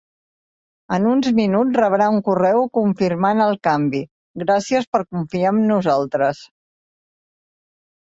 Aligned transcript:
En 0.95 1.03
uns 1.07 1.27
minuts 1.39 1.75
rebrà 1.81 2.07
un 2.13 2.23
correu 2.29 2.65
confirmant 2.77 3.43
el 3.47 3.53
canvi, 3.67 4.01
gràcies 4.45 4.89
per 4.97 5.03
confiar 5.09 5.53
en 5.57 5.61
nosaltres. 5.73 6.41